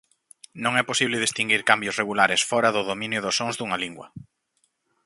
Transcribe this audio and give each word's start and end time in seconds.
Non 0.63 0.73
é 0.81 0.83
posible 0.89 1.23
distinguir 1.25 1.61
cambios 1.69 1.97
regulares 2.01 2.41
fóra 2.49 2.73
do 2.75 2.81
dominio 2.89 3.19
dos 3.21 3.37
sons 3.39 3.55
dunha 3.57 3.81
lingua. 3.83 4.07